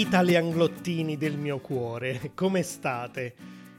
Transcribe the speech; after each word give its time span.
Italianglottini 0.00 1.18
del 1.18 1.36
mio 1.36 1.58
cuore, 1.58 2.32
come 2.34 2.62
state? 2.62 3.34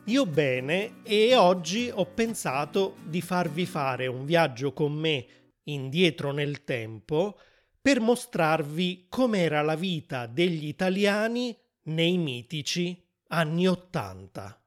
Io 0.06 0.28
bene 0.28 1.02
e 1.02 1.36
oggi 1.36 1.90
ho 1.92 2.06
pensato 2.06 2.98
di 3.06 3.22
farvi 3.22 3.66
fare 3.66 4.06
un 4.06 4.24
viaggio 4.24 4.72
con 4.72 4.94
me 4.94 5.26
indietro 5.64 6.32
nel 6.32 6.64
tempo 6.64 7.40
per 7.82 8.02
mostrarvi 8.02 9.08
com'era 9.10 9.64
la 9.64 9.74
vita 9.74 10.28
degli 10.28 10.68
italiani 10.68 11.58
nei 11.86 12.20
mitici 12.20 13.04
anni 13.30 13.68
Ottanta. 13.68 14.64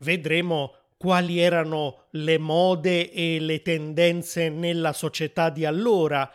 Vedremo 0.00 0.74
quali 0.96 1.38
erano 1.38 2.08
le 2.10 2.38
mode 2.38 3.12
e 3.12 3.38
le 3.38 3.62
tendenze 3.62 4.48
nella 4.48 4.92
società 4.92 5.48
di 5.48 5.64
allora 5.64 6.28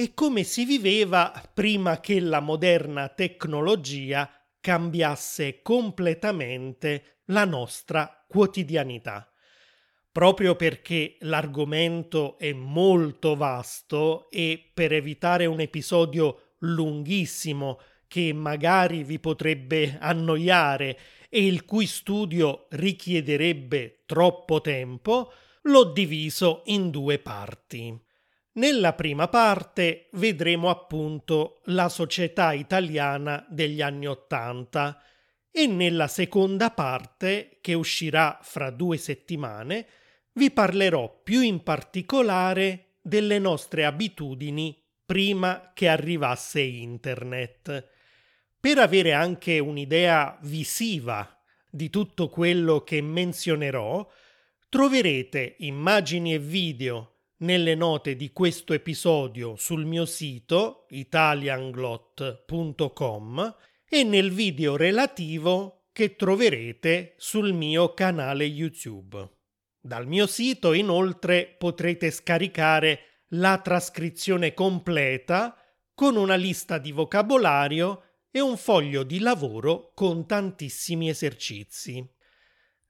e 0.00 0.14
come 0.14 0.44
si 0.44 0.64
viveva 0.64 1.30
prima 1.52 2.00
che 2.00 2.20
la 2.20 2.40
moderna 2.40 3.10
tecnologia 3.10 4.30
cambiasse 4.58 5.60
completamente 5.60 7.18
la 7.26 7.44
nostra 7.44 8.24
quotidianità. 8.26 9.30
Proprio 10.10 10.56
perché 10.56 11.16
l'argomento 11.20 12.38
è 12.38 12.54
molto 12.54 13.36
vasto 13.36 14.30
e 14.30 14.70
per 14.72 14.94
evitare 14.94 15.44
un 15.44 15.60
episodio 15.60 16.54
lunghissimo 16.60 17.78
che 18.08 18.32
magari 18.32 19.04
vi 19.04 19.18
potrebbe 19.18 19.98
annoiare 20.00 20.98
e 21.28 21.44
il 21.44 21.66
cui 21.66 21.84
studio 21.84 22.68
richiederebbe 22.70 24.04
troppo 24.06 24.62
tempo, 24.62 25.30
l'ho 25.64 25.84
diviso 25.84 26.62
in 26.64 26.88
due 26.88 27.18
parti. 27.18 28.08
Nella 28.52 28.94
prima 28.94 29.28
parte 29.28 30.08
vedremo 30.12 30.70
appunto 30.70 31.60
la 31.66 31.88
società 31.88 32.52
italiana 32.52 33.46
degli 33.48 33.80
anni 33.80 34.06
Ottanta 34.06 35.00
e 35.52 35.66
nella 35.68 36.08
seconda 36.08 36.70
parte, 36.70 37.58
che 37.60 37.74
uscirà 37.74 38.40
fra 38.42 38.70
due 38.70 38.96
settimane, 38.96 39.86
vi 40.32 40.50
parlerò 40.50 41.20
più 41.22 41.42
in 41.42 41.62
particolare 41.62 42.96
delle 43.00 43.38
nostre 43.38 43.84
abitudini 43.84 44.76
prima 45.04 45.70
che 45.72 45.88
arrivasse 45.88 46.60
Internet. 46.60 47.88
Per 48.58 48.78
avere 48.78 49.12
anche 49.12 49.58
un'idea 49.60 50.38
visiva 50.42 51.40
di 51.70 51.88
tutto 51.88 52.28
quello 52.28 52.82
che 52.82 53.00
menzionerò, 53.00 54.08
troverete 54.68 55.54
immagini 55.58 56.34
e 56.34 56.38
video 56.38 57.19
nelle 57.40 57.74
note 57.74 58.16
di 58.16 58.32
questo 58.32 58.74
episodio 58.74 59.56
sul 59.56 59.84
mio 59.84 60.04
sito 60.04 60.86
italianglot.com 60.90 63.56
e 63.88 64.04
nel 64.04 64.30
video 64.30 64.76
relativo 64.76 65.86
che 65.92 66.14
troverete 66.16 67.14
sul 67.16 67.52
mio 67.52 67.94
canale 67.94 68.44
YouTube. 68.44 69.28
Dal 69.80 70.06
mio 70.06 70.26
sito 70.26 70.72
inoltre 70.72 71.54
potrete 71.58 72.10
scaricare 72.10 73.24
la 73.34 73.58
trascrizione 73.58 74.54
completa 74.54 75.54
con 75.94 76.16
una 76.16 76.34
lista 76.34 76.78
di 76.78 76.90
vocabolario 76.92 78.04
e 78.30 78.40
un 78.40 78.56
foglio 78.56 79.02
di 79.02 79.18
lavoro 79.18 79.92
con 79.94 80.26
tantissimi 80.26 81.08
esercizi. 81.08 82.06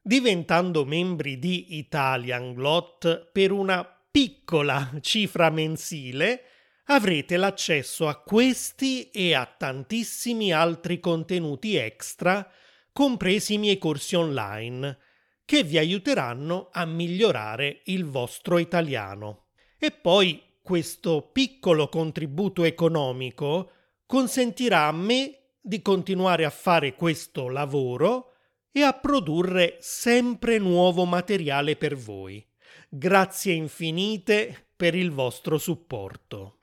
Diventando 0.03 0.85
membri 0.85 1.39
di 1.39 1.79
Italianglot 1.79 3.31
per 3.33 3.53
una 3.53 4.00
piccola 4.11 4.91
cifra 5.01 5.51
mensile 5.51 6.45
avrete 6.87 7.37
l'accesso 7.37 8.09
a 8.09 8.21
questi 8.21 9.11
e 9.11 9.35
a 9.35 9.47
tantissimi 9.47 10.53
altri 10.53 10.99
contenuti 10.99 11.77
extra, 11.77 12.49
compresi 12.93 13.55
i 13.55 13.59
miei 13.59 13.79
corsi 13.79 14.17
online, 14.17 14.99
che 15.45 15.63
vi 15.63 15.79
aiuteranno 15.79 16.69
a 16.73 16.85
migliorare 16.85 17.83
il 17.85 18.05
vostro 18.05 18.59
italiano. 18.59 19.47
E 19.79 19.93
poi 19.93 20.43
questo 20.61 21.31
piccolo 21.33 21.89
contributo 21.89 22.65
economico 22.65 23.71
consentirà 24.07 24.87
a 24.87 24.93
me 24.93 25.39
di 25.61 25.81
continuare 25.83 26.45
a 26.45 26.51
fare 26.51 26.95
questo 26.95 27.49
lavoro 27.49 28.33
e 28.73 28.83
a 28.83 28.93
produrre 28.93 29.77
sempre 29.81 30.59
nuovo 30.59 31.05
materiale 31.05 31.77
per 31.77 31.97
voi. 31.97 32.45
Grazie 32.93 33.53
infinite 33.53 34.73
per 34.75 34.97
il 34.97 35.13
vostro 35.13 35.59
supporto. 35.59 36.63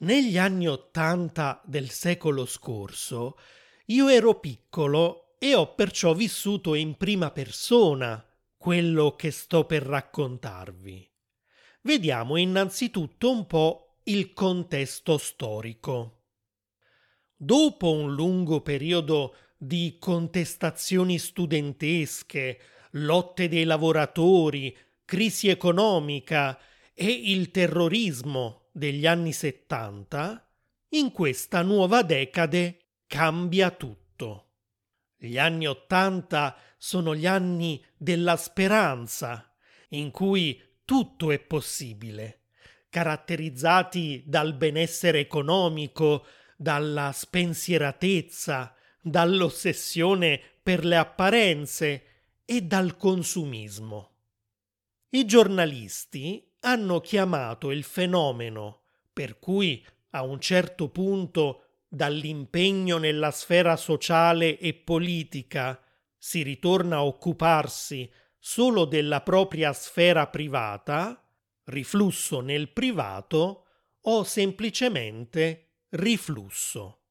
Negli 0.00 0.36
anni 0.36 0.68
Ottanta 0.68 1.62
del 1.64 1.88
secolo 1.88 2.44
scorso 2.44 3.38
io 3.86 4.08
ero 4.08 4.38
piccolo 4.38 5.34
e 5.38 5.54
ho 5.54 5.74
perciò 5.74 6.12
vissuto 6.12 6.74
in 6.74 6.98
prima 6.98 7.30
persona 7.30 8.22
quello 8.58 9.16
che 9.16 9.30
sto 9.30 9.64
per 9.64 9.82
raccontarvi. 9.82 11.10
Vediamo 11.80 12.36
innanzitutto 12.36 13.30
un 13.30 13.46
po' 13.46 14.00
il 14.04 14.34
contesto 14.34 15.16
storico. 15.16 16.24
Dopo 17.34 17.90
un 17.92 18.12
lungo 18.12 18.60
periodo 18.60 19.34
di 19.56 19.96
contestazioni 19.98 21.18
studentesche, 21.18 22.60
lotte 22.90 23.48
dei 23.48 23.64
lavoratori, 23.64 24.76
crisi 25.08 25.48
economica 25.48 26.58
e 26.92 27.06
il 27.06 27.50
terrorismo 27.50 28.68
degli 28.72 29.06
anni 29.06 29.32
70, 29.32 30.46
in 30.90 31.12
questa 31.12 31.62
nuova 31.62 32.02
decade 32.02 32.98
cambia 33.06 33.70
tutto. 33.70 34.50
Gli 35.16 35.38
anni 35.38 35.66
Ottanta 35.66 36.54
sono 36.76 37.14
gli 37.14 37.24
anni 37.24 37.82
della 37.96 38.36
speranza, 38.36 39.50
in 39.90 40.10
cui 40.10 40.60
tutto 40.84 41.30
è 41.30 41.38
possibile, 41.38 42.42
caratterizzati 42.90 44.24
dal 44.26 44.52
benessere 44.52 45.20
economico, 45.20 46.26
dalla 46.54 47.12
spensieratezza, 47.14 48.74
dall'ossessione 49.00 50.38
per 50.62 50.84
le 50.84 50.98
apparenze 50.98 52.02
e 52.44 52.60
dal 52.60 52.98
consumismo. 52.98 54.16
I 55.10 55.24
giornalisti 55.24 56.46
hanno 56.60 57.00
chiamato 57.00 57.70
il 57.70 57.82
fenomeno 57.82 58.82
per 59.10 59.38
cui 59.38 59.84
a 60.10 60.22
un 60.22 60.38
certo 60.38 60.90
punto 60.90 61.84
dall'impegno 61.88 62.98
nella 62.98 63.30
sfera 63.30 63.76
sociale 63.76 64.58
e 64.58 64.74
politica 64.74 65.82
si 66.18 66.42
ritorna 66.42 66.96
a 66.96 67.04
occuparsi 67.04 68.10
solo 68.38 68.84
della 68.84 69.22
propria 69.22 69.72
sfera 69.72 70.26
privata, 70.26 71.26
riflusso 71.64 72.40
nel 72.40 72.68
privato 72.70 73.66
o 74.02 74.24
semplicemente 74.24 75.84
riflusso. 75.90 77.04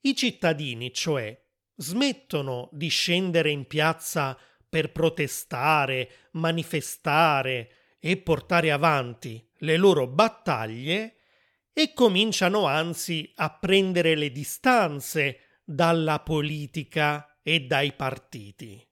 I 0.00 0.16
cittadini, 0.16 0.92
cioè, 0.92 1.40
smettono 1.76 2.68
di 2.72 2.88
scendere 2.88 3.50
in 3.50 3.66
piazza 3.66 4.36
per 4.70 4.92
protestare, 4.92 6.28
manifestare 6.32 7.96
e 7.98 8.16
portare 8.16 8.70
avanti 8.70 9.46
le 9.58 9.76
loro 9.76 10.06
battaglie 10.06 11.16
e 11.72 11.92
cominciano 11.92 12.66
anzi 12.66 13.30
a 13.36 13.50
prendere 13.50 14.14
le 14.14 14.30
distanze 14.30 15.60
dalla 15.64 16.20
politica 16.20 17.38
e 17.42 17.60
dai 17.60 17.92
partiti. 17.92 18.86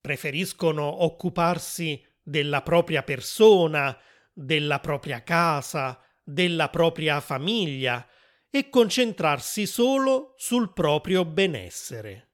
Preferiscono 0.00 1.02
occuparsi 1.04 2.04
della 2.22 2.62
propria 2.62 3.02
persona, 3.02 3.98
della 4.32 4.80
propria 4.80 5.22
casa, 5.22 5.98
della 6.22 6.68
propria 6.68 7.20
famiglia 7.20 8.06
e 8.50 8.68
concentrarsi 8.68 9.66
solo 9.66 10.34
sul 10.36 10.72
proprio 10.72 11.24
benessere. 11.24 12.30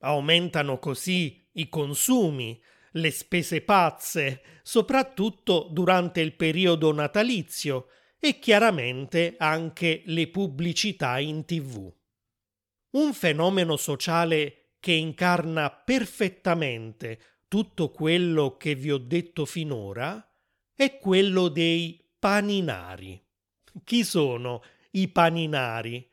Aumentano 0.00 0.78
così 0.78 1.43
i 1.54 1.68
consumi, 1.68 2.60
le 2.92 3.10
spese 3.10 3.60
pazze, 3.62 4.42
soprattutto 4.62 5.68
durante 5.70 6.20
il 6.20 6.34
periodo 6.34 6.92
natalizio 6.92 7.88
e 8.18 8.38
chiaramente 8.38 9.34
anche 9.38 10.02
le 10.06 10.28
pubblicità 10.28 11.18
in 11.18 11.44
tv. 11.44 11.92
Un 12.90 13.12
fenomeno 13.12 13.76
sociale 13.76 14.76
che 14.80 14.92
incarna 14.92 15.70
perfettamente 15.70 17.20
tutto 17.48 17.90
quello 17.90 18.56
che 18.56 18.74
vi 18.74 18.90
ho 18.90 18.98
detto 18.98 19.44
finora 19.44 20.26
è 20.74 20.98
quello 20.98 21.48
dei 21.48 22.02
paninari. 22.18 23.22
Chi 23.82 24.04
sono 24.04 24.62
i 24.92 25.08
paninari? 25.08 26.08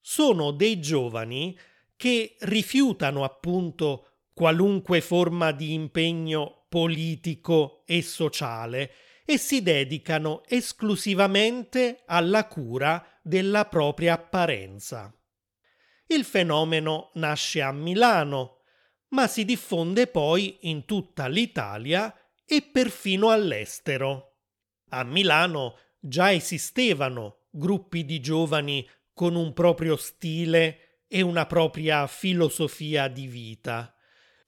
Sono 0.00 0.50
dei 0.52 0.80
giovani 0.80 1.56
che 1.96 2.36
rifiutano 2.40 3.24
appunto 3.24 4.09
qualunque 4.32 5.00
forma 5.00 5.52
di 5.52 5.72
impegno 5.72 6.66
politico 6.68 7.82
e 7.86 8.02
sociale 8.02 8.92
e 9.24 9.38
si 9.38 9.62
dedicano 9.62 10.42
esclusivamente 10.46 12.02
alla 12.06 12.46
cura 12.46 13.04
della 13.22 13.66
propria 13.66 14.14
apparenza. 14.14 15.14
Il 16.06 16.24
fenomeno 16.24 17.10
nasce 17.14 17.62
a 17.62 17.70
Milano, 17.70 18.62
ma 19.10 19.28
si 19.28 19.44
diffonde 19.44 20.08
poi 20.08 20.58
in 20.62 20.84
tutta 20.84 21.28
l'Italia 21.28 22.12
e 22.44 22.62
perfino 22.62 23.30
all'estero. 23.30 24.38
A 24.90 25.04
Milano 25.04 25.76
già 26.00 26.32
esistevano 26.32 27.46
gruppi 27.50 28.04
di 28.04 28.20
giovani 28.20 28.88
con 29.12 29.34
un 29.34 29.52
proprio 29.52 29.96
stile 29.96 31.02
e 31.06 31.20
una 31.20 31.46
propria 31.46 32.06
filosofia 32.06 33.06
di 33.06 33.26
vita. 33.26 33.94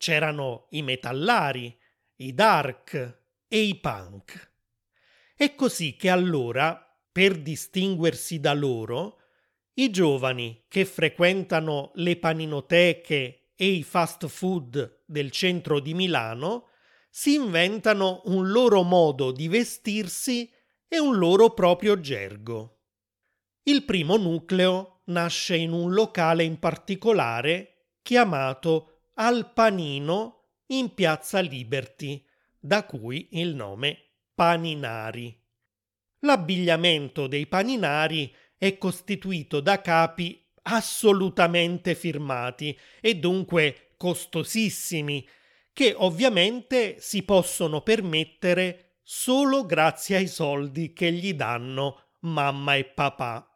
C'erano 0.02 0.66
i 0.70 0.82
metallari, 0.82 1.78
i 2.16 2.34
dark 2.34 3.20
e 3.46 3.60
i 3.60 3.76
punk. 3.76 4.52
È 5.36 5.54
così 5.54 5.94
che 5.94 6.08
allora, 6.08 7.00
per 7.12 7.38
distinguersi 7.38 8.40
da 8.40 8.52
loro, 8.52 9.20
i 9.74 9.90
giovani 9.90 10.64
che 10.66 10.86
frequentano 10.86 11.92
le 11.94 12.16
paninoteche 12.16 13.50
e 13.54 13.64
i 13.64 13.84
fast 13.84 14.26
food 14.26 15.02
del 15.06 15.30
centro 15.30 15.78
di 15.78 15.94
Milano 15.94 16.70
si 17.08 17.34
inventano 17.34 18.22
un 18.24 18.50
loro 18.50 18.82
modo 18.82 19.30
di 19.30 19.46
vestirsi 19.46 20.50
e 20.88 20.98
un 20.98 21.16
loro 21.16 21.54
proprio 21.54 22.00
gergo. 22.00 22.80
Il 23.62 23.84
primo 23.84 24.16
nucleo 24.16 25.02
nasce 25.04 25.54
in 25.54 25.70
un 25.70 25.92
locale 25.92 26.42
in 26.42 26.58
particolare 26.58 27.90
chiamato 28.02 28.91
Al 29.14 29.52
Panino 29.52 30.54
in 30.68 30.94
piazza 30.94 31.40
Liberty, 31.40 32.24
da 32.58 32.86
cui 32.86 33.28
il 33.32 33.54
nome 33.54 34.12
Paninari. 34.34 35.38
L'abbigliamento 36.20 37.26
dei 37.26 37.46
paninari 37.46 38.34
è 38.56 38.78
costituito 38.78 39.60
da 39.60 39.82
capi 39.82 40.42
assolutamente 40.62 41.94
firmati 41.94 42.78
e 43.02 43.16
dunque 43.16 43.92
costosissimi 43.98 45.28
che 45.74 45.92
ovviamente 45.94 46.98
si 46.98 47.22
possono 47.22 47.82
permettere 47.82 49.00
solo 49.02 49.66
grazie 49.66 50.16
ai 50.16 50.26
soldi 50.26 50.94
che 50.94 51.12
gli 51.12 51.34
danno 51.34 52.12
mamma 52.20 52.76
e 52.76 52.84
papà. 52.84 53.46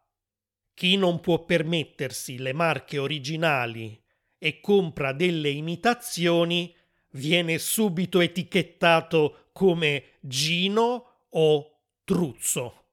Chi 0.75 0.97
non 0.97 1.19
può 1.19 1.45
permettersi 1.45 2.37
le 2.37 2.53
marche 2.53 2.99
originali 2.99 4.05
e 4.37 4.59
compra 4.59 5.13
delle 5.13 5.49
imitazioni 5.49 6.75
viene 7.11 7.57
subito 7.57 8.19
etichettato 8.19 9.49
come 9.51 10.17
Gino 10.19 11.25
o 11.29 11.79
Truzzo. 12.03 12.83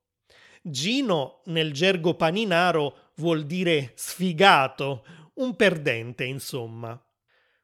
Gino 0.63 1.43
nel 1.47 1.73
gergo 1.73 2.15
paninaro 2.15 3.11
vuol 3.17 3.45
dire 3.45 3.93
sfigato, 3.97 5.05
un 5.35 5.55
perdente 5.57 6.25
insomma. 6.25 6.99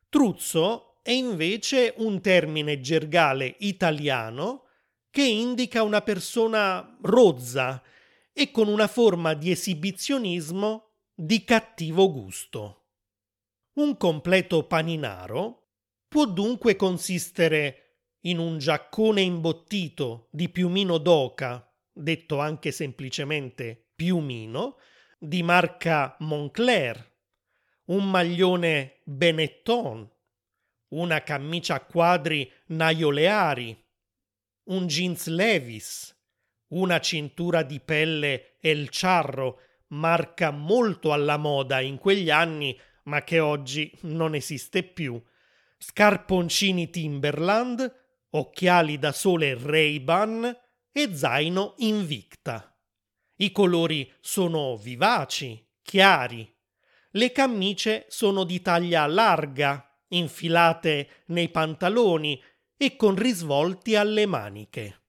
Truzzo 0.09 0.99
è 1.03 1.13
invece 1.13 1.95
un 1.97 2.21
termine 2.21 2.81
gergale 2.81 3.57
italiano 3.61 4.65
che 5.11 5.23
indica 5.23 5.83
una 5.83 6.03
persona 6.03 6.97
rozza 7.01 7.83
e 8.33 8.51
con 8.51 8.69
una 8.69 8.87
forma 8.87 9.35
di 9.35 9.51
esibizionismo 9.51 10.91
di 11.15 11.43
cattivo 11.43 12.13
gusto. 12.13 12.80
Un 13.81 13.97
completo 13.97 14.67
paninaro 14.67 15.69
può 16.07 16.27
dunque 16.27 16.77
consistere 16.77 18.01
in 18.25 18.39
un 18.39 18.59
giaccone 18.59 19.23
imbottito 19.23 20.29
di 20.33 20.51
piumino 20.51 20.99
d'oca, 20.99 21.67
detto 21.91 22.41
anche 22.41 22.73
semplicemente 22.73 23.93
piumino, 23.95 24.77
di 25.19 25.43
marca 25.43 26.15
Moncler, 26.19 27.11
un 27.87 28.11
maglione 28.11 29.01
Benetton, 29.05 30.07
una 30.89 31.23
camicia 31.23 31.77
a 31.77 31.85
quadri 31.87 32.53
Naioleari, 32.67 33.83
un 34.65 34.87
jeans 34.89 35.27
Levis, 35.29 36.15
una 36.73 37.01
cintura 37.01 37.63
di 37.63 37.81
pelle 37.81 38.59
El 38.61 38.91
Charro, 38.91 39.61
marca 39.89 40.51
molto 40.51 41.15
alla 41.15 41.39
moda 41.39 41.81
in 41.81 41.97
quegli 41.97 42.29
anni, 42.29 42.79
ma 43.05 43.23
che 43.23 43.41
oggi 43.41 43.91
non 44.03 44.35
esiste 44.35 44.83
più, 44.83 45.21
scarponcini 45.79 46.91
Timberland, 46.91 47.99
occhiali 48.31 48.99
da 48.99 49.13
sole 49.13 49.59
Ray-Ban 49.61 50.57
e 50.93 51.15
zaino 51.15 51.75
Invicta. 51.79 52.77
I 53.37 53.53
colori 53.53 54.13
sono 54.21 54.77
vivaci, 54.77 55.67
chiari. 55.83 56.53
Le 57.13 57.33
camicie 57.33 58.05
sono 58.09 58.45
di 58.45 58.61
taglia 58.61 59.07
larga, 59.07 59.85
infilate 60.09 61.25
nei 61.27 61.49
pantaloni 61.49 62.41
e 62.77 62.97
con 62.97 63.17
risvolti 63.17 63.97
alle 63.97 64.27
maniche. 64.27 65.03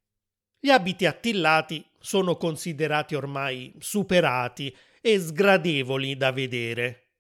Gli 0.59 0.69
abiti 0.69 1.05
attillati 1.05 1.85
sono 1.99 2.37
considerati 2.37 3.15
ormai 3.15 3.73
superati 3.79 4.75
e 5.01 5.19
sgradevoli 5.19 6.15
da 6.15 6.31
vedere. 6.31 7.10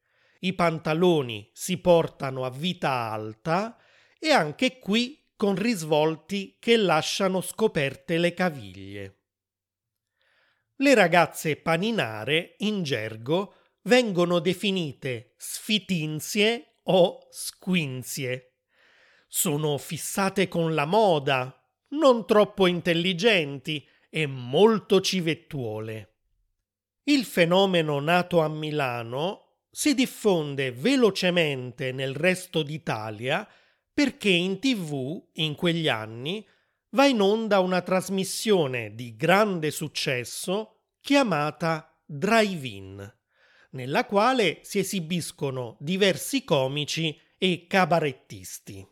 I 0.43 0.53
pantaloni 0.53 1.49
si 1.53 1.77
portano 1.77 2.45
a 2.45 2.49
vita 2.49 3.11
alta 3.11 3.77
e 4.17 4.31
anche 4.31 4.79
qui 4.79 5.23
con 5.35 5.55
risvolti 5.55 6.57
che 6.59 6.77
lasciano 6.77 7.41
scoperte 7.41 8.17
le 8.17 8.33
caviglie. 8.33 9.19
Le 10.77 10.95
ragazze 10.95 11.57
paninare 11.57 12.55
in 12.59 12.81
gergo 12.81 13.55
vengono 13.83 14.39
definite 14.39 15.35
sfitinzie 15.37 16.79
o 16.83 17.27
squinzie. 17.29 18.55
Sono 19.27 19.77
fissate 19.77 20.47
con 20.47 20.73
la 20.73 20.85
moda, 20.85 21.55
non 21.89 22.25
troppo 22.25 22.65
intelligenti 22.65 23.87
e 24.09 24.25
molto 24.25 25.01
civettuole. 25.01 26.15
Il 27.03 27.25
fenomeno 27.25 27.99
nato 27.99 28.41
a 28.41 28.47
Milano 28.47 29.50
si 29.71 29.93
diffonde 29.93 30.71
velocemente 30.71 31.91
nel 31.91 32.13
resto 32.13 32.61
d'Italia 32.61 33.47
perché 33.93 34.29
in 34.29 34.59
tv 34.59 35.29
in 35.33 35.55
quegli 35.55 35.87
anni 35.87 36.45
va 36.89 37.05
in 37.05 37.21
onda 37.21 37.59
una 37.59 37.81
trasmissione 37.81 38.93
di 38.93 39.15
grande 39.15 39.71
successo 39.71 40.81
chiamata 40.99 41.97
Drive-In 42.05 43.19
nella 43.71 44.05
quale 44.05 44.59
si 44.63 44.79
esibiscono 44.79 45.77
diversi 45.79 46.43
comici 46.43 47.17
e 47.37 47.65
cabarettisti. 47.67 48.85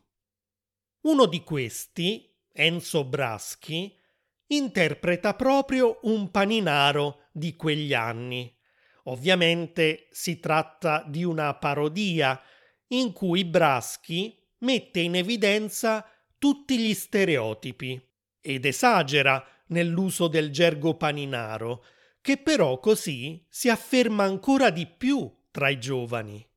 Uno 1.01 1.25
di 1.25 1.43
questi, 1.43 2.33
Enzo 2.51 3.03
Braschi, 3.03 3.95
interpreta 4.47 5.33
proprio 5.33 5.99
un 6.03 6.31
paninaro 6.31 7.27
di 7.31 7.55
quegli 7.55 7.93
anni. 7.93 8.53
Ovviamente 9.09 10.07
si 10.11 10.39
tratta 10.39 11.03
di 11.07 11.23
una 11.23 11.55
parodia 11.55 12.39
in 12.89 13.11
cui 13.11 13.43
Braschi 13.43 14.37
mette 14.59 14.99
in 14.99 15.15
evidenza 15.15 16.05
tutti 16.37 16.77
gli 16.77 16.93
stereotipi 16.93 17.99
ed 18.39 18.65
esagera 18.65 19.43
nell'uso 19.67 20.27
del 20.27 20.51
gergo 20.51 20.95
paninaro, 20.95 21.83
che 22.21 22.37
però 22.37 22.79
così 22.79 23.43
si 23.49 23.67
afferma 23.69 24.23
ancora 24.25 24.69
di 24.69 24.85
più 24.85 25.45
tra 25.49 25.69
i 25.69 25.79
giovani. 25.79 26.47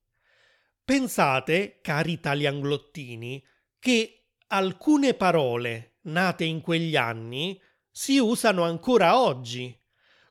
Pensate, 0.84 1.78
cari 1.80 2.12
italianglottini, 2.12 3.42
che 3.78 4.26
alcune 4.48 5.14
parole 5.14 5.96
nate 6.02 6.44
in 6.44 6.60
quegli 6.60 6.96
anni 6.96 7.58
si 7.90 8.18
usano 8.18 8.64
ancora 8.64 9.18
oggi, 9.18 9.74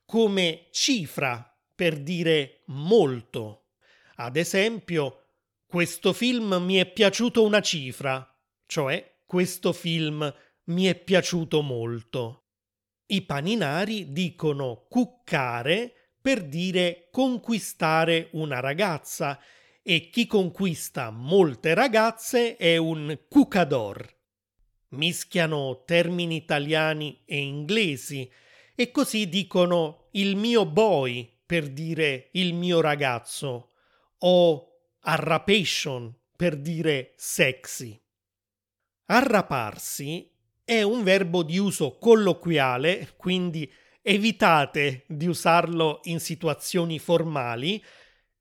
come 0.06 0.68
cifra 0.70 1.51
per 1.82 1.98
dire 1.98 2.62
molto. 2.66 3.70
Ad 4.18 4.36
esempio, 4.36 5.24
questo 5.66 6.14
film 6.14 6.62
mi 6.64 6.76
è 6.76 6.86
piaciuto 6.86 7.44
una 7.44 7.60
cifra, 7.60 8.40
cioè 8.68 9.16
questo 9.26 9.74
film 9.74 10.32
mi 10.66 10.86
è 10.86 10.94
piaciuto 10.94 11.64
molto. 11.64 12.50
I 13.08 13.24
paninari 13.24 14.12
dicono 14.12 14.86
cuccare 14.88 16.12
per 16.22 16.44
dire 16.44 17.08
conquistare 17.10 18.30
una 18.34 18.60
ragazza 18.60 19.40
e 19.82 20.12
chi 20.12 20.28
conquista 20.28 21.10
molte 21.10 21.74
ragazze 21.74 22.58
è 22.58 22.78
un 22.78 23.22
cucador. 23.28 24.08
Mischiano 24.90 25.82
termini 25.84 26.36
italiani 26.36 27.24
e 27.26 27.40
inglesi 27.40 28.32
e 28.76 28.92
così 28.92 29.28
dicono 29.28 30.10
il 30.12 30.36
mio 30.36 30.68
boy 30.68 31.40
per 31.52 31.68
dire 31.68 32.30
il 32.32 32.54
mio 32.54 32.80
ragazzo 32.80 33.72
o 34.20 34.68
arrapation 35.02 36.16
per 36.34 36.56
dire 36.56 37.12
sexy. 37.18 38.02
Arraparsi 39.08 40.32
è 40.64 40.82
un 40.82 41.04
verbo 41.04 41.44
di 41.44 41.58
uso 41.58 41.98
colloquiale, 41.98 43.16
quindi 43.18 43.70
evitate 44.02 45.04
di 45.08 45.28
usarlo 45.28 46.00
in 46.04 46.22
situazioni 46.22 47.00
formali, 47.00 47.84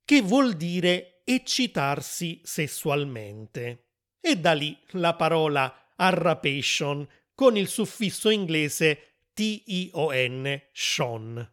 che 0.05 0.21
vuol 0.21 0.53
dire 0.53 1.19
eccitarsi 1.25 2.39
sessualmente. 2.45 3.87
E 4.21 4.37
da 4.37 4.53
lì 4.53 4.79
la 4.91 5.15
parola 5.15 5.91
arrapation 5.97 7.05
con 7.35 7.57
il 7.57 7.67
suffisso 7.67 8.29
inglese 8.29 9.15
T-I-O-N, 9.33 10.61
shon. 10.71 11.51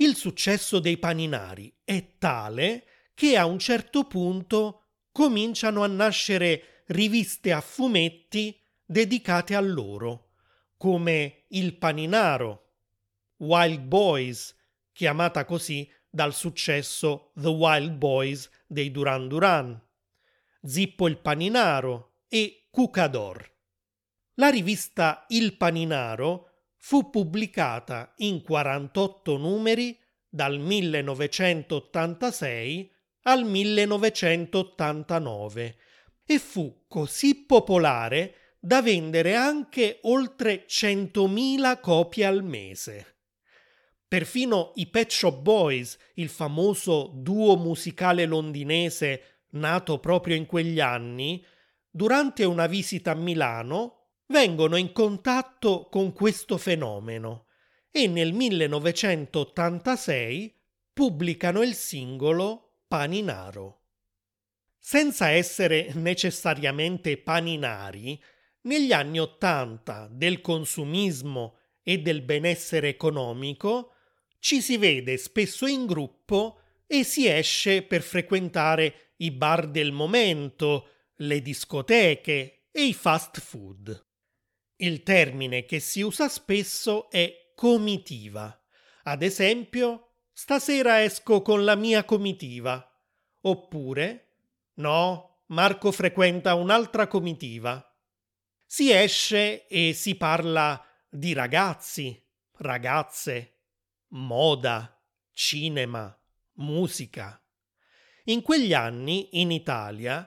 Il 0.00 0.16
successo 0.16 0.78
dei 0.78 0.96
paninari 0.96 1.70
è 1.84 2.16
tale 2.16 2.86
che 3.12 3.36
a 3.36 3.44
un 3.44 3.58
certo 3.58 4.04
punto 4.04 4.84
cominciano 5.12 5.82
a 5.82 5.88
nascere 5.88 6.84
riviste 6.86 7.52
a 7.52 7.60
fumetti 7.60 8.58
dedicate 8.82 9.54
a 9.54 9.60
loro, 9.60 10.30
come 10.78 11.44
Il 11.48 11.76
Paninaro, 11.76 12.76
Wild 13.36 13.80
Boys, 13.80 14.56
chiamata 14.90 15.44
così 15.44 15.86
dal 16.08 16.32
successo 16.32 17.32
The 17.34 17.48
Wild 17.48 17.92
Boys 17.92 18.48
dei 18.66 18.90
Duran 18.90 19.28
Duran, 19.28 19.78
Zippo 20.62 21.08
il 21.08 21.18
Paninaro 21.18 22.22
e 22.26 22.68
Cucador. 22.70 23.52
La 24.36 24.48
rivista 24.48 25.26
Il 25.28 25.58
Paninaro 25.58 26.49
fu 26.82 27.10
pubblicata 27.10 28.14
in 28.18 28.42
48 28.42 29.36
numeri 29.36 29.98
dal 30.26 30.58
1986 30.58 32.90
al 33.24 33.44
1989 33.44 35.76
e 36.24 36.38
fu 36.38 36.84
così 36.88 37.44
popolare 37.44 38.54
da 38.58 38.80
vendere 38.80 39.34
anche 39.34 39.98
oltre 40.02 40.64
100.000 40.66 41.80
copie 41.80 42.24
al 42.24 42.42
mese. 42.42 43.16
Perfino 44.08 44.72
i 44.76 44.86
Pet 44.86 45.10
Shop 45.10 45.38
Boys, 45.38 45.98
il 46.14 46.30
famoso 46.30 47.12
duo 47.14 47.56
musicale 47.56 48.24
londinese 48.24 49.42
nato 49.50 49.98
proprio 49.98 50.34
in 50.34 50.46
quegli 50.46 50.80
anni, 50.80 51.44
durante 51.90 52.44
una 52.44 52.66
visita 52.66 53.10
a 53.10 53.16
Milano 53.16 53.99
vengono 54.30 54.76
in 54.76 54.92
contatto 54.92 55.88
con 55.90 56.12
questo 56.12 56.56
fenomeno 56.56 57.46
e 57.90 58.06
nel 58.06 58.32
1986 58.32 60.56
pubblicano 60.92 61.62
il 61.62 61.74
singolo 61.74 62.82
Paninaro. 62.86 63.78
Senza 64.78 65.30
essere 65.30 65.90
necessariamente 65.94 67.18
paninari, 67.18 68.22
negli 68.62 68.92
anni 68.92 69.18
Ottanta 69.18 70.06
del 70.10 70.40
consumismo 70.40 71.56
e 71.82 71.98
del 71.98 72.22
benessere 72.22 72.88
economico 72.88 73.94
ci 74.38 74.60
si 74.60 74.76
vede 74.76 75.16
spesso 75.16 75.66
in 75.66 75.86
gruppo 75.86 76.58
e 76.86 77.04
si 77.04 77.26
esce 77.26 77.82
per 77.82 78.02
frequentare 78.02 79.12
i 79.16 79.30
bar 79.30 79.68
del 79.68 79.92
momento, 79.92 80.88
le 81.16 81.42
discoteche 81.42 82.68
e 82.70 82.84
i 82.84 82.94
fast 82.94 83.40
food. 83.40 84.08
Il 84.82 85.02
termine 85.02 85.66
che 85.66 85.78
si 85.78 86.00
usa 86.00 86.30
spesso 86.30 87.10
è 87.10 87.52
comitiva. 87.54 88.58
Ad 89.02 89.22
esempio, 89.22 90.12
stasera 90.32 91.02
esco 91.02 91.42
con 91.42 91.64
la 91.64 91.74
mia 91.74 92.04
comitiva. 92.04 92.90
Oppure, 93.42 94.36
no, 94.76 95.42
Marco 95.48 95.92
frequenta 95.92 96.54
un'altra 96.54 97.08
comitiva. 97.08 97.94
Si 98.64 98.90
esce 98.90 99.66
e 99.66 99.92
si 99.92 100.14
parla 100.14 100.82
di 101.10 101.34
ragazzi, 101.34 102.18
ragazze, 102.58 103.58
moda, 104.08 104.98
cinema, 105.30 106.18
musica. 106.52 107.38
In 108.24 108.40
quegli 108.40 108.72
anni, 108.72 109.40
in 109.42 109.50
Italia, 109.50 110.26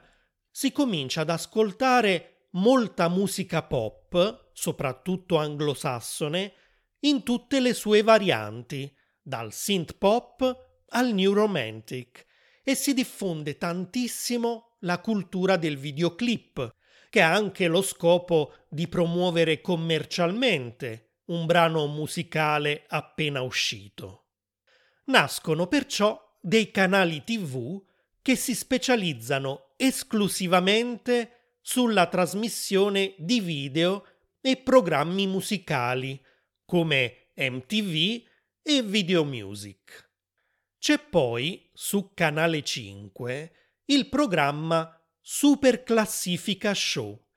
si 0.51 0.71
comincia 0.71 1.21
ad 1.21 1.31
ascoltare 1.31 2.32
molta 2.53 3.07
musica 3.07 3.63
pop 3.63 4.43
soprattutto 4.53 5.37
anglosassone, 5.37 6.53
in 6.99 7.23
tutte 7.23 7.59
le 7.59 7.73
sue 7.73 8.01
varianti, 8.01 8.95
dal 9.21 9.51
synth 9.51 9.97
pop 9.97 10.69
al 10.89 11.13
new 11.13 11.33
romantic, 11.33 12.25
e 12.63 12.75
si 12.75 12.93
diffonde 12.93 13.57
tantissimo 13.57 14.77
la 14.79 14.99
cultura 14.99 15.57
del 15.57 15.77
videoclip, 15.77 16.75
che 17.09 17.21
ha 17.21 17.33
anche 17.33 17.67
lo 17.67 17.81
scopo 17.81 18.53
di 18.69 18.87
promuovere 18.87 19.61
commercialmente 19.61 21.17
un 21.25 21.45
brano 21.45 21.87
musicale 21.87 22.85
appena 22.87 23.41
uscito. 23.41 24.27
Nascono 25.05 25.67
perciò 25.67 26.19
dei 26.39 26.71
canali 26.71 27.23
TV 27.23 27.81
che 28.21 28.35
si 28.35 28.55
specializzano 28.55 29.73
esclusivamente 29.77 31.42
sulla 31.65 32.07
trasmissione 32.07 33.15
di 33.17 33.39
video 33.39 34.05
e 34.41 34.57
programmi 34.57 35.27
musicali 35.27 36.21
come 36.65 37.29
MTV 37.35 38.21
e 38.61 38.81
Video 38.83 39.23
Music. 39.23 40.11
C'è 40.77 40.99
poi 40.99 41.69
su 41.73 42.11
Canale 42.13 42.61
5 42.63 43.51
il 43.85 44.09
programma 44.09 45.01
Super 45.21 45.83
Classifica 45.83 46.73
Show 46.73 47.27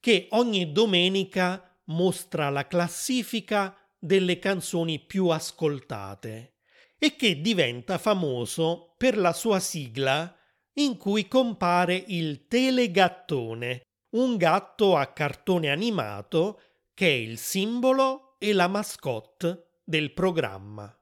che 0.00 0.28
ogni 0.30 0.72
domenica 0.72 1.78
mostra 1.88 2.48
la 2.48 2.66
classifica 2.66 3.76
delle 3.98 4.38
canzoni 4.38 4.98
più 4.98 5.28
ascoltate 5.28 6.54
e 6.98 7.16
che 7.16 7.42
diventa 7.42 7.98
famoso 7.98 8.94
per 8.96 9.18
la 9.18 9.34
sua 9.34 9.60
sigla 9.60 10.34
in 10.74 10.96
cui 10.96 11.28
compare 11.28 12.02
il 12.08 12.46
telegattone 12.48 13.82
un 14.10 14.36
gatto 14.36 14.96
a 14.96 15.12
cartone 15.12 15.70
animato 15.70 16.60
che 16.94 17.08
è 17.08 17.12
il 17.12 17.38
simbolo 17.38 18.36
e 18.38 18.52
la 18.52 18.68
mascotte 18.68 19.80
del 19.84 20.12
programma. 20.12 20.96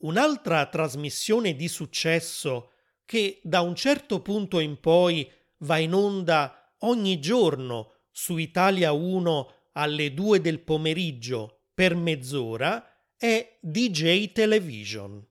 Un'altra 0.00 0.66
trasmissione 0.66 1.56
di 1.56 1.68
successo 1.68 2.72
che 3.04 3.40
da 3.42 3.60
un 3.60 3.74
certo 3.74 4.20
punto 4.20 4.58
in 4.58 4.78
poi 4.78 5.30
va 5.58 5.78
in 5.78 5.94
onda 5.94 6.74
ogni 6.80 7.18
giorno 7.18 7.92
su 8.10 8.36
Italia 8.36 8.92
1 8.92 9.54
alle 9.72 10.12
2 10.12 10.40
del 10.40 10.60
pomeriggio 10.60 11.68
per 11.72 11.94
mezz'ora 11.94 12.84
è 13.16 13.58
DJ 13.60 14.32
Television. 14.32 15.26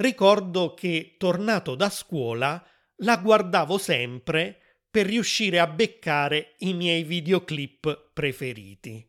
Ricordo 0.00 0.72
che 0.72 1.16
tornato 1.18 1.74
da 1.74 1.90
scuola 1.90 2.66
la 3.02 3.18
guardavo 3.18 3.76
sempre 3.76 4.78
per 4.90 5.04
riuscire 5.04 5.58
a 5.58 5.66
beccare 5.66 6.54
i 6.60 6.72
miei 6.72 7.02
videoclip 7.02 8.12
preferiti. 8.14 9.06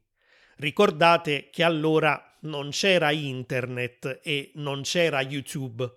Ricordate 0.57 1.47
che 1.49 1.63
allora 1.63 2.37
non 2.41 2.71
c'era 2.71 3.11
internet 3.11 4.19
e 4.21 4.51
non 4.55 4.81
c'era 4.81 5.21
YouTube. 5.21 5.89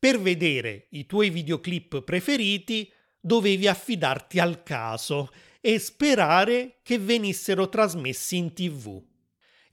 Per 0.00 0.20
vedere 0.20 0.88
i 0.90 1.06
tuoi 1.06 1.30
videoclip 1.30 2.02
preferiti 2.02 2.92
dovevi 3.20 3.68
affidarti 3.68 4.40
al 4.40 4.64
caso 4.64 5.30
e 5.60 5.78
sperare 5.78 6.80
che 6.82 6.98
venissero 6.98 7.68
trasmessi 7.68 8.36
in 8.36 8.52
tv. 8.52 9.00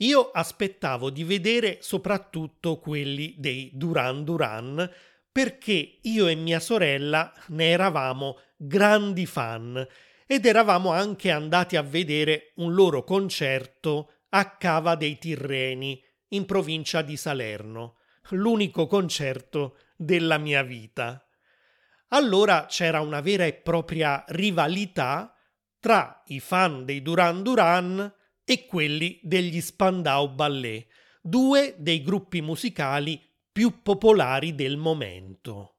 Io 0.01 0.31
aspettavo 0.31 1.11
di 1.11 1.23
vedere 1.23 1.77
soprattutto 1.81 2.79
quelli 2.79 3.35
dei 3.37 3.69
Duran 3.73 4.23
Duran 4.23 4.89
perché 5.31 5.99
io 6.01 6.27
e 6.27 6.35
mia 6.35 6.59
sorella 6.59 7.31
ne 7.49 7.69
eravamo 7.69 8.39
grandi 8.57 9.27
fan 9.27 9.87
ed 10.25 10.45
eravamo 10.45 10.91
anche 10.91 11.29
andati 11.29 11.75
a 11.75 11.83
vedere 11.83 12.51
un 12.55 12.73
loro 12.73 13.03
concerto 13.03 14.13
a 14.29 14.55
Cava 14.57 14.95
dei 14.95 15.17
Tirreni, 15.17 16.01
in 16.29 16.45
provincia 16.45 17.01
di 17.01 17.17
Salerno, 17.17 17.97
l'unico 18.29 18.87
concerto 18.87 19.77
della 19.95 20.37
mia 20.37 20.63
vita. 20.63 21.23
Allora 22.09 22.65
c'era 22.65 23.01
una 23.01 23.21
vera 23.21 23.45
e 23.45 23.53
propria 23.53 24.23
rivalità 24.29 25.35
tra 25.79 26.23
i 26.27 26.39
fan 26.39 26.85
dei 26.85 27.01
Duran 27.01 27.43
Duran 27.43 28.13
e 28.43 28.65
quelli 28.65 29.19
degli 29.21 29.61
Spandau 29.61 30.29
Ballet, 30.29 30.87
due 31.21 31.75
dei 31.77 32.01
gruppi 32.01 32.41
musicali 32.41 33.21
più 33.51 33.81
popolari 33.81 34.55
del 34.55 34.77
momento. 34.77 35.75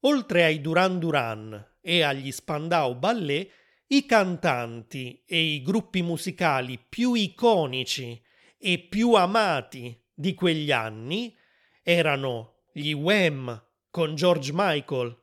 Oltre 0.00 0.44
ai 0.44 0.60
Duran 0.60 0.98
Duran 0.98 1.76
e 1.80 2.02
agli 2.02 2.30
Spandau 2.30 2.94
Ballet, 2.96 3.50
i 3.88 4.04
cantanti 4.04 5.22
e 5.24 5.40
i 5.40 5.62
gruppi 5.62 6.02
musicali 6.02 6.78
più 6.78 7.14
iconici 7.14 8.20
e 8.58 8.78
più 8.78 9.12
amati 9.14 9.98
di 10.12 10.34
quegli 10.34 10.72
anni 10.72 11.36
erano 11.82 12.62
gli 12.72 12.92
Wham 12.92 13.64
con 13.90 14.14
George 14.14 14.50
Michael, 14.52 15.16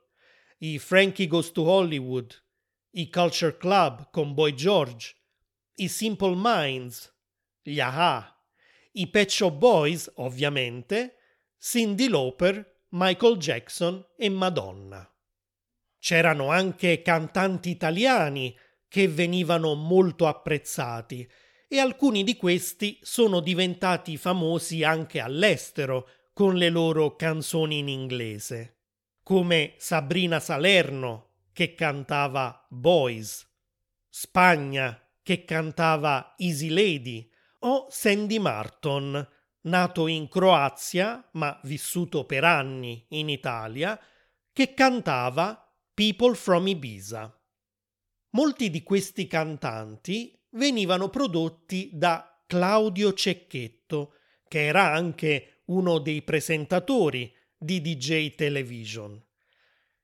i 0.59 0.79
Frankie 0.79 1.27
Goes 1.27 1.51
to 1.51 1.63
Hollywood, 1.63 2.33
i 2.91 3.09
Culture 3.09 3.57
Club 3.57 4.09
con 4.11 4.33
Boy 4.33 4.53
George, 4.53 5.15
i 5.75 5.87
Simple 5.87 6.35
Minds, 6.35 7.11
gli 7.61 7.79
Aha, 7.79 8.43
i 8.93 9.07
Pet 9.07 9.29
Shop 9.29 9.55
Boys, 9.55 10.11
ovviamente, 10.15 11.17
Cindy 11.57 12.07
Lauper, 12.09 12.81
Michael 12.89 13.37
Jackson 13.37 14.05
e 14.15 14.29
Madonna. 14.29 15.09
C'erano 15.97 16.49
anche 16.49 17.01
cantanti 17.01 17.69
italiani 17.69 18.55
che 18.87 19.07
venivano 19.07 19.73
molto 19.73 20.27
apprezzati 20.27 21.27
e 21.67 21.79
alcuni 21.79 22.23
di 22.23 22.35
questi 22.35 22.99
sono 23.01 23.39
diventati 23.39 24.17
famosi 24.17 24.83
anche 24.83 25.19
all'estero 25.19 26.07
con 26.33 26.55
le 26.55 26.69
loro 26.69 27.15
canzoni 27.15 27.79
in 27.79 27.87
inglese, 27.87 28.81
come 29.23 29.73
Sabrina 29.77 30.39
Salerno 30.39 31.29
che 31.51 31.73
cantava 31.73 32.67
Boys, 32.69 33.47
Spagna 34.09 35.02
che 35.23 35.45
cantava 35.45 36.35
Easy 36.37 36.69
Lady 36.69 37.27
o 37.59 37.87
Sandy 37.89 38.37
Martin, 38.39 39.25
nato 39.61 40.07
in 40.07 40.27
Croazia 40.27 41.27
ma 41.33 41.57
vissuto 41.63 42.25
per 42.25 42.43
anni 42.43 43.05
in 43.09 43.29
Italia, 43.29 43.99
che 44.51 44.73
cantava 44.73 45.57
People 45.93 46.35
from 46.35 46.67
Ibiza. 46.67 47.35
Molti 48.31 48.69
di 48.69 48.83
questi 48.83 49.25
cantanti 49.27 50.37
venivano 50.51 51.09
prodotti 51.09 51.91
da 51.93 52.43
Claudio 52.45 53.13
Cecchetto, 53.13 54.15
che 54.47 54.65
era 54.65 54.91
anche 54.91 55.61
uno 55.65 55.99
dei 55.99 56.21
presentatori 56.23 57.33
di 57.57 57.79
DJ 57.79 58.35
Television. 58.35 59.23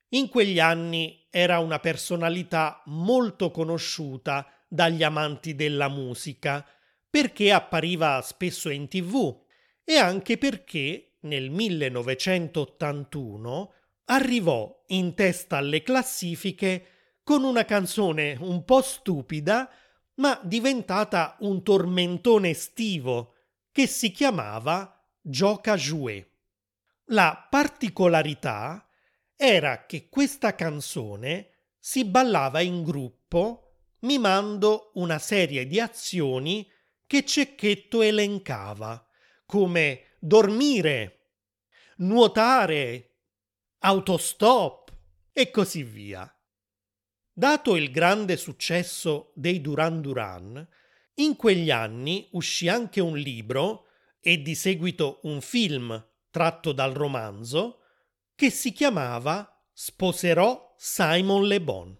In 0.10 0.30
quegli 0.30 0.60
anni 0.60 1.28
era 1.30 1.60
una 1.60 1.80
personalità 1.80 2.82
molto 2.86 3.52
conosciuta 3.52 4.48
dagli 4.70 5.04
amanti 5.04 5.56
della 5.56 5.90
musica, 5.90 6.66
perché 7.10 7.52
appariva 7.52 8.22
spesso 8.22 8.70
in 8.70 8.88
tv 8.88 9.38
e 9.84 9.98
anche 9.98 10.38
perché 10.38 11.16
nel 11.22 11.50
1981 11.50 13.74
arrivò 14.06 14.84
in 14.88 15.14
testa 15.16 15.58
alle 15.58 15.82
classifiche 15.82 16.86
con 17.24 17.44
una 17.44 17.66
canzone 17.66 18.38
un 18.40 18.64
po' 18.64 18.82
stupida, 18.82 19.70
ma 20.16 20.40
diventata 20.44 21.36
un 21.40 21.64
tormentone 21.64 22.52
estivo 22.52 23.34
che 23.72 23.88
si 23.88 24.12
chiamava 24.12 24.94
Gioca 25.22 25.76
Jouet. 25.76 26.28
La 27.06 27.48
particolarità 27.50 28.88
era 29.36 29.86
che 29.86 30.10
questa 30.10 30.54
canzone 30.54 31.50
si 31.80 32.06
ballava 32.06 32.62
in 32.62 32.84
gruppo 32.84 33.69
mimando 34.01 34.91
una 34.96 35.20
serie 35.20 35.65
di 35.68 35.79
azioni 35.79 36.70
che 37.06 37.25
Cecchetto 37.25 38.01
elencava, 38.01 39.06
come 39.46 40.15
dormire, 40.20 41.32
nuotare, 41.98 43.15
autostop 43.79 44.94
e 45.34 45.50
così 45.51 45.84
via. 45.84 46.32
Dato 47.32 47.75
il 47.75 47.91
grande 47.91 48.38
successo 48.38 49.32
dei 49.36 49.62
Duran 49.62 50.01
Duran, 50.01 50.68
in 51.15 51.36
quegli 51.36 51.72
anni 51.72 52.27
uscì 52.32 52.68
anche 52.68 53.01
un 53.01 53.18
libro 53.18 53.88
e 54.22 54.41
di 54.41 54.56
seguito 54.56 55.20
un 55.24 55.41
film 55.41 56.08
tratto 56.29 56.72
dal 56.72 56.94
romanzo 56.94 57.79
che 58.36 58.50
si 58.50 58.72
chiamava 58.72 59.63
Sposerò 59.74 60.75
Simon 60.77 61.48
Le 61.48 61.62
Bon. 61.62 61.98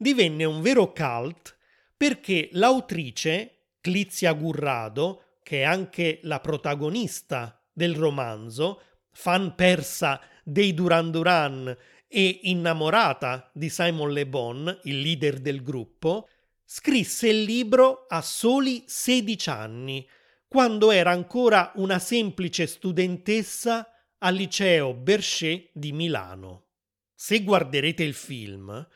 Divenne 0.00 0.44
un 0.44 0.62
vero 0.62 0.92
cult 0.92 1.56
perché 1.96 2.48
l'autrice 2.52 3.72
Clizia 3.80 4.32
Gurrado, 4.32 5.38
che 5.42 5.62
è 5.62 5.64
anche 5.64 6.20
la 6.22 6.38
protagonista 6.38 7.60
del 7.72 7.96
romanzo, 7.96 8.80
fan 9.10 9.56
persa 9.56 10.20
dei 10.44 10.72
Duran 10.72 11.10
Duran 11.10 11.76
e 12.06 12.40
innamorata 12.44 13.50
di 13.52 13.68
Simon 13.68 14.12
Le 14.12 14.26
Bon, 14.26 14.80
il 14.84 15.00
leader 15.00 15.40
del 15.40 15.62
gruppo, 15.62 16.28
scrisse 16.64 17.28
il 17.28 17.42
libro 17.42 18.06
a 18.08 18.22
soli 18.22 18.84
16 18.86 19.50
anni, 19.50 20.08
quando 20.46 20.92
era 20.92 21.10
ancora 21.10 21.72
una 21.74 21.98
semplice 21.98 22.68
studentessa 22.68 23.90
al 24.18 24.34
liceo 24.34 24.94
Berchet 24.94 25.70
di 25.72 25.92
Milano. 25.92 26.66
Se 27.14 27.42
guarderete 27.42 28.04
il 28.04 28.14
film, 28.14 28.86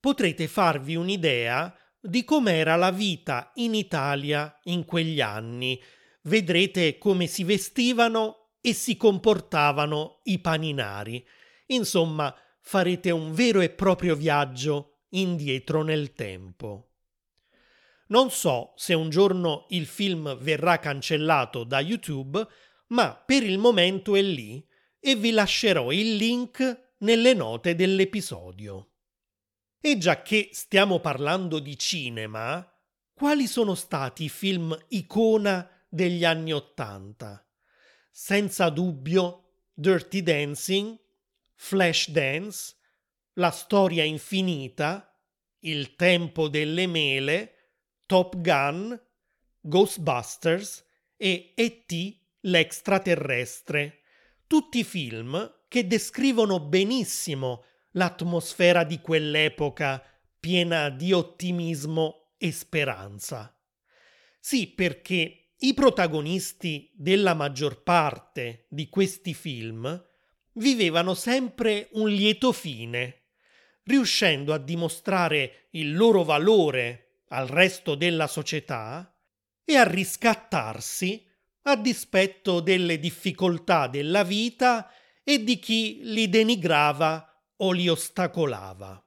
potrete 0.00 0.48
farvi 0.48 0.96
un'idea 0.96 1.74
di 2.00 2.24
com'era 2.24 2.76
la 2.76 2.90
vita 2.90 3.52
in 3.56 3.74
Italia 3.74 4.58
in 4.64 4.84
quegli 4.84 5.20
anni. 5.20 5.80
Vedrete 6.22 6.98
come 6.98 7.26
si 7.26 7.44
vestivano 7.44 8.54
e 8.60 8.72
si 8.72 8.96
comportavano 8.96 10.20
i 10.24 10.38
paninari. 10.38 11.24
Insomma, 11.66 12.34
farete 12.60 13.10
un 13.10 13.32
vero 13.32 13.60
e 13.60 13.70
proprio 13.70 14.14
viaggio 14.14 15.02
indietro 15.10 15.82
nel 15.82 16.14
tempo. 16.14 16.86
Non 18.08 18.30
so 18.30 18.72
se 18.76 18.94
un 18.94 19.08
giorno 19.08 19.66
il 19.70 19.86
film 19.86 20.36
verrà 20.38 20.78
cancellato 20.78 21.64
da 21.64 21.80
YouTube, 21.80 22.44
ma 22.88 23.14
per 23.14 23.44
il 23.44 23.58
momento 23.58 24.16
è 24.16 24.22
lì 24.22 24.66
e 24.98 25.14
vi 25.14 25.30
lascerò 25.30 25.92
il 25.92 26.16
link 26.16 26.88
nelle 26.98 27.34
note 27.34 27.74
dell'episodio. 27.74 28.89
E 29.80 29.96
già 29.98 30.22
che 30.22 30.50
stiamo 30.52 31.00
parlando 31.00 31.58
di 31.58 31.78
cinema, 31.78 32.66
quali 33.14 33.46
sono 33.46 33.74
stati 33.74 34.24
i 34.24 34.28
film 34.28 34.76
icona 34.88 35.68
degli 35.88 36.24
anni 36.24 36.52
Ottanta? 36.52 37.44
senza 38.10 38.68
dubbio 38.68 39.44
Dirty 39.72 40.22
Dancing, 40.22 40.98
Flashdance, 41.54 42.74
La 43.34 43.50
storia 43.50 44.04
infinita, 44.04 45.18
Il 45.60 45.94
tempo 45.96 46.48
delle 46.48 46.86
mele, 46.86 47.54
Top 48.04 48.38
Gun, 48.40 49.00
Ghostbusters 49.60 50.84
e 51.16 51.52
E.T. 51.54 52.18
l'extraterrestre, 52.40 54.00
tutti 54.46 54.84
film 54.84 55.60
che 55.68 55.86
descrivono 55.86 56.60
benissimo 56.60 57.64
l'atmosfera 57.92 58.84
di 58.84 59.00
quell'epoca 59.00 60.02
piena 60.38 60.88
di 60.90 61.12
ottimismo 61.12 62.34
e 62.38 62.52
speranza. 62.52 63.54
Sì, 64.38 64.68
perché 64.68 65.52
i 65.58 65.74
protagonisti 65.74 66.90
della 66.94 67.34
maggior 67.34 67.82
parte 67.82 68.66
di 68.70 68.88
questi 68.88 69.34
film 69.34 70.02
vivevano 70.54 71.14
sempre 71.14 71.88
un 71.92 72.08
lieto 72.08 72.52
fine, 72.52 73.24
riuscendo 73.84 74.54
a 74.54 74.58
dimostrare 74.58 75.68
il 75.72 75.94
loro 75.94 76.22
valore 76.22 77.24
al 77.28 77.46
resto 77.46 77.94
della 77.94 78.26
società 78.26 79.14
e 79.64 79.76
a 79.76 79.86
riscattarsi 79.86 81.26
a 81.64 81.76
dispetto 81.76 82.60
delle 82.60 82.98
difficoltà 82.98 83.86
della 83.86 84.24
vita 84.24 84.90
e 85.22 85.44
di 85.44 85.58
chi 85.58 86.00
li 86.02 86.28
denigrava 86.28 87.29
o 87.62 87.72
li 87.72 87.88
ostacolava. 87.88 89.02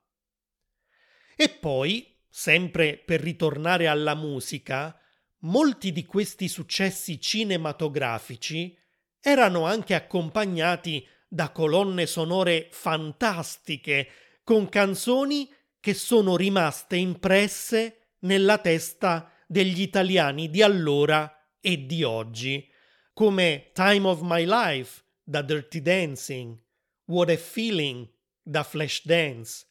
E 1.36 1.50
poi, 1.50 2.20
sempre 2.30 2.98
per 2.98 3.22
ritornare 3.22 3.88
alla 3.88 4.16
musica, 4.16 4.98
molti 5.40 5.92
di 5.92 6.06
questi 6.06 6.48
successi 6.48 7.20
cinematografici 7.20 8.78
erano 9.20 9.66
anche 9.66 9.96
accompagnati 9.96 11.06
da 11.28 11.52
colonne 11.52 12.06
sonore 12.06 12.68
fantastiche, 12.72 14.08
con 14.44 14.70
canzoni 14.70 15.50
che 15.80 15.94
sono 15.94 16.36
rimaste 16.36 16.96
impresse 16.98 18.16
nella 18.20 18.58
testa 18.58 19.32
degli 19.48 19.82
italiani 19.82 20.50
di 20.50 20.62
allora 20.62 21.56
e 21.60 21.86
di 21.86 22.04
oggi, 22.04 22.70
come 23.14 23.72
Time 23.74 24.08
of 24.08 24.22
My 24.22 24.46
Life 24.46 25.04
da 25.24 25.42
Dirty 25.42 25.82
Dancing, 25.82 26.62
What 27.06 27.30
a 27.30 27.38
Feeling 27.38 28.13
da 28.44 28.64
Flashdance, 28.64 29.66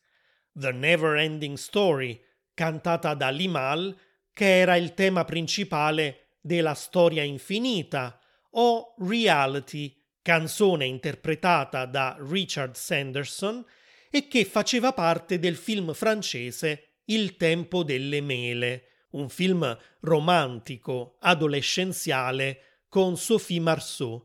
The 0.52 0.72
Never 0.72 1.16
Ending 1.16 1.56
Story 1.56 2.20
cantata 2.54 3.14
da 3.14 3.28
Limal 3.30 3.96
che 4.32 4.60
era 4.60 4.76
il 4.76 4.94
tema 4.94 5.24
principale 5.24 6.36
della 6.40 6.74
storia 6.74 7.22
infinita, 7.22 8.18
o 8.52 8.94
Reality, 8.98 9.94
canzone 10.22 10.86
interpretata 10.86 11.84
da 11.86 12.16
Richard 12.18 12.74
Sanderson 12.74 13.64
e 14.10 14.28
che 14.28 14.44
faceva 14.44 14.92
parte 14.92 15.38
del 15.38 15.56
film 15.56 15.92
francese 15.92 17.00
Il 17.06 17.36
tempo 17.36 17.82
delle 17.82 18.20
mele, 18.20 19.06
un 19.10 19.28
film 19.28 19.76
romantico, 20.00 21.16
adolescenziale 21.20 22.84
con 22.88 23.16
Sophie 23.16 23.60
Marceau, 23.60 24.24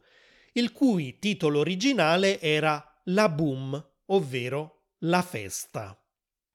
il 0.53 0.71
cui 0.71 1.19
titolo 1.19 1.59
originale 1.59 2.39
era 2.39 3.01
La 3.05 3.29
Boom, 3.29 3.83
ovvero 4.07 4.83
La 4.99 5.21
festa. 5.21 5.99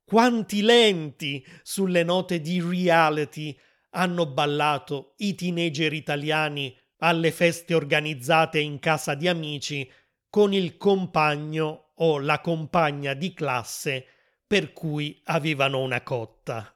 Quanti 0.04 0.62
lenti 0.62 1.44
sulle 1.62 2.02
note 2.02 2.40
di 2.40 2.60
reality 2.60 3.56
hanno 3.90 4.26
ballato 4.26 5.14
i 5.18 5.34
teenager 5.34 5.92
italiani 5.92 6.76
alle 6.98 7.30
feste 7.30 7.74
organizzate 7.74 8.58
in 8.58 8.78
casa 8.78 9.14
di 9.14 9.28
amici 9.28 9.90
con 10.28 10.52
il 10.52 10.76
compagno 10.76 11.92
o 11.96 12.18
la 12.18 12.40
compagna 12.40 13.14
di 13.14 13.32
classe 13.32 14.06
per 14.46 14.72
cui 14.72 15.20
avevano 15.24 15.80
una 15.80 16.02
cotta. 16.02 16.74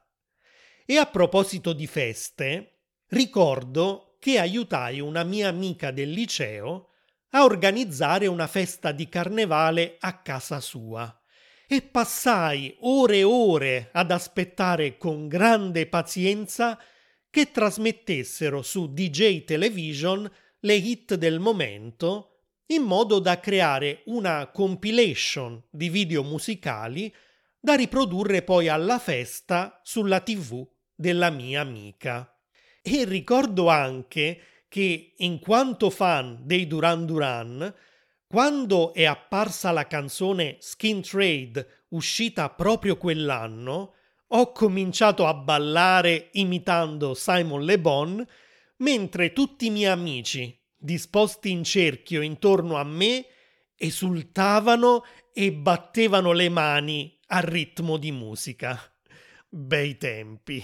E 0.85 0.97
a 0.97 1.05
proposito 1.05 1.73
di 1.73 1.85
feste, 1.85 2.79
ricordo 3.09 4.15
che 4.19 4.39
aiutai 4.39 4.99
una 4.99 5.23
mia 5.23 5.47
amica 5.47 5.91
del 5.91 6.09
liceo 6.09 6.86
a 7.31 7.43
organizzare 7.43 8.27
una 8.27 8.47
festa 8.47 8.91
di 8.91 9.09
carnevale 9.09 9.97
a 9.99 10.21
casa 10.21 10.59
sua 10.59 11.11
e 11.67 11.81
passai 11.81 12.75
ore 12.81 13.17
e 13.17 13.23
ore 13.23 13.89
ad 13.91 14.11
aspettare 14.11 14.97
con 14.97 15.27
grande 15.27 15.87
pazienza 15.87 16.79
che 17.29 17.51
trasmettessero 17.51 18.61
su 18.61 18.93
DJ 18.93 19.43
Television 19.43 20.29
le 20.61 20.73
hit 20.75 21.15
del 21.15 21.39
momento 21.39 22.37
in 22.67 22.83
modo 22.83 23.19
da 23.19 23.39
creare 23.39 24.01
una 24.05 24.47
compilation 24.47 25.61
di 25.69 25.89
video 25.89 26.23
musicali 26.23 27.13
da 27.59 27.75
riprodurre 27.75 28.43
poi 28.43 28.67
alla 28.67 28.99
festa 28.99 29.81
sulla 29.83 30.21
tv 30.21 30.65
della 30.95 31.29
mia 31.29 31.61
amica. 31.61 32.33
E 32.81 33.03
ricordo 33.05 33.67
anche 33.67 34.39
che, 34.67 35.13
in 35.17 35.39
quanto 35.39 35.89
fan 35.89 36.39
dei 36.43 36.67
Duran 36.67 37.05
Duran, 37.05 37.73
quando 38.27 38.93
è 38.93 39.05
apparsa 39.05 39.71
la 39.71 39.87
canzone 39.87 40.57
Skin 40.59 41.01
Trade, 41.01 41.85
uscita 41.89 42.49
proprio 42.49 42.97
quell'anno, 42.97 43.93
ho 44.27 44.51
cominciato 44.51 45.25
a 45.25 45.33
ballare 45.33 46.29
imitando 46.33 47.13
Simon 47.13 47.63
Le 47.63 47.79
Bon, 47.79 48.27
mentre 48.77 49.31
tutti 49.31 49.67
i 49.67 49.69
miei 49.69 49.91
amici, 49.91 50.59
disposti 50.75 51.51
in 51.51 51.63
cerchio 51.63 52.21
intorno 52.21 52.75
a 52.75 52.83
me, 52.83 53.25
esultavano 53.77 55.05
e 55.31 55.53
battevano 55.53 56.33
le 56.33 56.49
mani 56.49 57.17
al 57.27 57.43
ritmo 57.43 57.97
di 57.97 58.11
musica. 58.11 58.77
Bei 59.47 59.95
tempi. 59.97 60.61